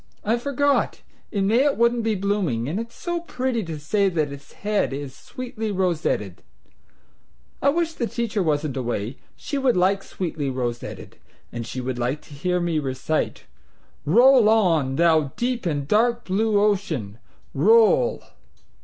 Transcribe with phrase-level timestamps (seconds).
[0.25, 4.31] I forgot; in May it wouldn't be blooming, and it's so pretty to say that
[4.31, 6.41] its head is 'sweetly rosetted'...
[7.61, 11.17] I wish the teacher wasn't away; she would like 'sweetly rosetted,'
[11.51, 13.43] and she would like to hear me recite
[14.03, 17.19] 'Roll on, thou deep and dark blue ocean,
[17.53, 18.23] roll!'